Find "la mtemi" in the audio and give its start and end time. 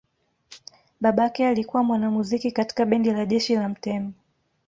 3.55-4.13